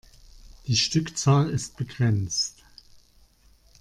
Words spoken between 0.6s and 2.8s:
Die Stückzahl ist begrenzt.